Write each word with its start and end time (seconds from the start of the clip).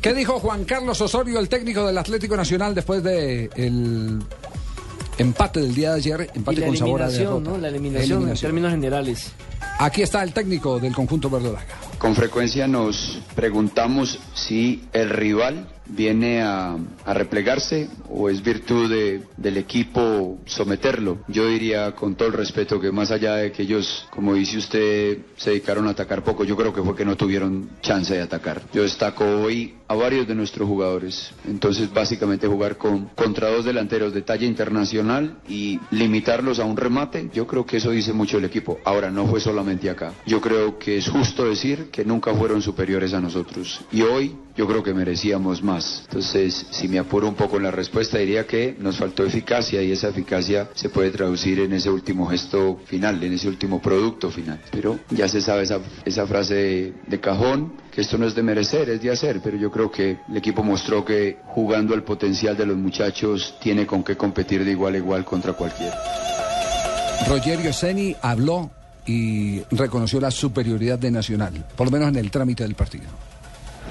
¿Qué 0.00 0.14
dijo 0.14 0.38
Juan 0.38 0.64
Carlos 0.64 1.00
Osorio, 1.00 1.38
el 1.38 1.48
técnico 1.48 1.86
del 1.86 1.98
Atlético 1.98 2.36
Nacional, 2.36 2.74
después 2.74 3.02
de 3.02 3.50
el 3.56 4.20
empate 5.18 5.60
del 5.60 5.74
día 5.74 5.90
de 5.90 5.96
ayer? 5.96 6.30
Empate 6.34 6.58
Y 6.58 6.60
la 6.60 6.66
con 6.66 6.76
sabor 6.76 7.02
a 7.02 7.06
eliminación, 7.06 7.44
derrota. 7.44 7.50
¿no? 7.50 7.62
La 7.62 7.68
eliminación, 7.68 8.28
en 8.28 8.36
términos 8.36 8.70
generales. 8.70 9.32
Aquí 9.78 10.02
está 10.02 10.22
el 10.22 10.32
técnico 10.32 10.78
del 10.78 10.94
conjunto 10.94 11.28
verdolaga. 11.30 11.89
Con 12.00 12.14
frecuencia 12.14 12.66
nos 12.66 13.20
preguntamos 13.36 14.18
si 14.32 14.84
el 14.94 15.10
rival 15.10 15.68
viene 15.86 16.40
a, 16.40 16.78
replegarse 17.06 17.88
o 18.08 18.30
es 18.30 18.42
virtud 18.42 18.88
de- 18.88 19.22
del 19.36 19.56
equipo 19.56 20.38
someterlo. 20.46 21.18
Yo 21.28 21.46
diría 21.48 21.92
con 21.92 22.14
todo 22.14 22.28
el 22.28 22.34
respeto 22.34 22.80
que 22.80 22.90
más 22.92 23.10
allá 23.10 23.34
de 23.34 23.52
que 23.52 23.64
ellos, 23.64 24.06
como 24.10 24.34
dice 24.34 24.58
usted, 24.58 25.18
se 25.36 25.50
dedicaron 25.50 25.88
a 25.88 25.90
atacar 25.90 26.22
poco, 26.22 26.44
yo 26.44 26.56
creo 26.56 26.72
que 26.72 26.82
fue 26.82 26.94
que 26.94 27.04
no 27.04 27.16
tuvieron 27.16 27.68
chance 27.82 28.14
de 28.14 28.22
atacar. 28.22 28.62
Yo 28.72 28.82
destaco 28.84 29.24
hoy 29.24 29.74
a 29.88 29.94
varios 29.94 30.28
de 30.28 30.36
nuestros 30.36 30.68
jugadores. 30.68 31.32
Entonces 31.48 31.92
básicamente 31.92 32.46
jugar 32.46 32.76
con, 32.76 33.06
contra 33.16 33.50
dos 33.50 33.64
delanteros 33.64 34.14
de 34.14 34.22
talla 34.22 34.46
internacional 34.46 35.40
y 35.48 35.80
limitarlos 35.90 36.60
a 36.60 36.64
un 36.64 36.76
remate, 36.76 37.28
yo 37.34 37.46
creo 37.48 37.66
que 37.66 37.78
eso 37.78 37.90
dice 37.90 38.12
mucho 38.12 38.38
el 38.38 38.44
equipo. 38.44 38.78
Ahora 38.84 39.10
no 39.10 39.26
fue 39.26 39.40
solamente 39.40 39.90
acá. 39.90 40.12
Yo 40.26 40.40
creo 40.40 40.78
que 40.78 40.98
es 40.98 41.08
justo 41.08 41.44
decir 41.44 41.89
que 41.90 42.04
nunca 42.04 42.34
fueron 42.34 42.62
superiores 42.62 43.12
a 43.14 43.20
nosotros. 43.20 43.80
Y 43.92 44.02
hoy 44.02 44.36
yo 44.56 44.66
creo 44.66 44.82
que 44.82 44.94
merecíamos 44.94 45.62
más. 45.62 46.02
Entonces, 46.06 46.66
si 46.70 46.88
me 46.88 46.98
apuro 46.98 47.28
un 47.28 47.34
poco 47.34 47.56
en 47.56 47.64
la 47.64 47.70
respuesta, 47.70 48.18
diría 48.18 48.46
que 48.46 48.76
nos 48.78 48.96
faltó 48.96 49.24
eficacia 49.24 49.82
y 49.82 49.92
esa 49.92 50.08
eficacia 50.08 50.68
se 50.74 50.88
puede 50.88 51.10
traducir 51.10 51.60
en 51.60 51.72
ese 51.72 51.90
último 51.90 52.26
gesto 52.26 52.80
final, 52.84 53.22
en 53.22 53.32
ese 53.32 53.48
último 53.48 53.80
producto 53.80 54.30
final. 54.30 54.60
Pero 54.70 54.98
ya 55.10 55.28
se 55.28 55.40
sabe 55.40 55.62
esa, 55.62 55.80
esa 56.04 56.26
frase 56.26 56.94
de, 57.06 57.20
cajón, 57.20 57.74
que 57.92 58.00
esto 58.00 58.18
no 58.18 58.26
es 58.26 58.34
de 58.34 58.42
merecer, 58.42 58.88
es 58.90 59.02
de 59.02 59.10
hacer, 59.10 59.40
pero 59.42 59.56
yo 59.56 59.70
creo 59.70 59.90
que 59.90 60.18
el 60.28 60.36
equipo 60.36 60.62
mostró 60.62 61.04
que 61.04 61.38
jugando 61.46 61.94
el 61.94 62.02
potencial 62.02 62.56
de 62.56 62.66
los 62.66 62.76
muchachos 62.76 63.56
tiene 63.60 63.86
con 63.86 64.02
qué 64.02 64.16
competir 64.16 64.64
de 64.64 64.70
igual 64.70 64.94
a 64.94 64.98
igual 64.98 65.24
contra 65.24 65.52
cualquiera. 65.52 65.96
Rogerio 67.28 67.72
Ceni 67.72 68.16
habló 68.22 68.70
y 69.10 69.64
reconoció 69.72 70.20
la 70.20 70.30
superioridad 70.30 70.98
de 70.98 71.10
Nacional, 71.10 71.66
por 71.76 71.86
lo 71.86 71.90
menos 71.90 72.08
en 72.08 72.16
el 72.16 72.30
trámite 72.30 72.62
del 72.62 72.74
partido. 72.74 73.04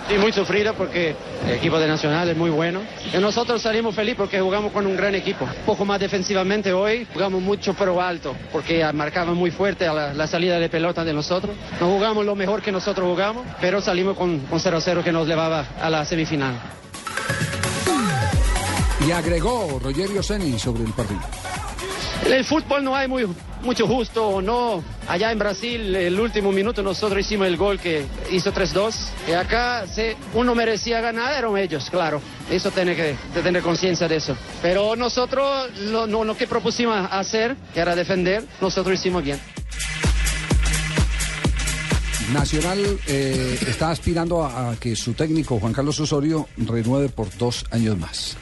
Sí, 0.07 0.17
muy 0.17 0.31
sufrido 0.31 0.73
porque 0.73 1.15
el 1.45 1.53
equipo 1.53 1.77
de 1.77 1.87
Nacional 1.87 2.29
es 2.29 2.37
muy 2.37 2.49
bueno. 2.49 2.79
Y 3.13 3.17
nosotros 3.17 3.61
salimos 3.61 3.93
felices 3.93 4.17
porque 4.17 4.39
jugamos 4.39 4.71
con 4.71 4.87
un 4.87 4.95
gran 4.95 5.13
equipo. 5.13 5.45
Un 5.45 5.65
poco 5.65 5.85
más 5.85 5.99
defensivamente 5.99 6.73
hoy, 6.73 7.05
jugamos 7.13 7.41
mucho 7.41 7.75
pero 7.75 8.01
alto, 8.01 8.35
porque 8.51 8.83
marcaban 8.93 9.35
muy 9.35 9.51
fuerte 9.51 9.85
a 9.85 9.93
la, 9.93 10.13
la 10.13 10.25
salida 10.25 10.57
de 10.57 10.69
pelota 10.69 11.03
de 11.03 11.13
nosotros. 11.13 11.55
No 11.79 11.91
jugamos 11.91 12.25
lo 12.25 12.35
mejor 12.35 12.61
que 12.61 12.71
nosotros 12.71 13.07
jugamos, 13.07 13.45
pero 13.61 13.81
salimos 13.81 14.17
con 14.17 14.39
con 14.39 14.59
0-0 14.59 15.03
que 15.03 15.11
nos 15.11 15.27
llevaba 15.27 15.65
a 15.79 15.89
la 15.89 16.05
semifinal. 16.05 16.55
Y 19.05 19.11
agregó 19.11 19.79
Rogerio 19.83 20.23
Ceni 20.23 20.57
sobre 20.57 20.83
el 20.83 20.93
partido. 20.93 21.21
En 22.25 22.33
el 22.33 22.45
fútbol 22.45 22.83
no 22.83 22.95
hay 22.95 23.07
muy, 23.07 23.27
mucho 23.63 23.87
justo 23.87 24.27
o 24.27 24.41
no. 24.41 24.83
Allá 25.07 25.31
en 25.31 25.39
Brasil, 25.39 25.95
el 25.95 26.19
último 26.19 26.51
minuto 26.51 26.83
nosotros 26.83 27.19
hicimos 27.19 27.47
el 27.47 27.57
gol 27.57 27.79
que 27.79 28.05
hizo 28.31 28.53
3-2. 28.53 28.95
Y 29.27 29.31
acá, 29.31 29.85
si 29.87 30.13
uno 30.33 30.53
merecía 30.55 31.01
ganar, 31.01 31.33
eran 31.37 31.57
ellos, 31.57 31.89
claro. 31.89 32.21
Eso 32.49 32.71
tiene 32.71 32.95
que 32.95 33.15
tener 33.41 33.61
conciencia 33.61 34.07
de 34.07 34.17
eso. 34.17 34.35
Pero 34.61 34.95
nosotros, 34.95 35.69
lo, 35.79 36.07
lo 36.07 36.37
que 36.37 36.47
propusimos 36.47 37.07
hacer, 37.11 37.55
que 37.73 37.79
era 37.79 37.95
defender, 37.95 38.43
nosotros 38.61 38.99
hicimos 38.99 39.23
bien. 39.23 39.39
Nacional 42.33 42.79
eh, 43.07 43.57
está 43.67 43.89
aspirando 43.89 44.45
a 44.45 44.75
que 44.79 44.95
su 44.95 45.13
técnico 45.13 45.59
Juan 45.59 45.73
Carlos 45.73 45.99
Osorio 45.99 46.47
renueve 46.57 47.09
por 47.09 47.35
dos 47.37 47.65
años 47.71 47.97
más. 47.97 48.37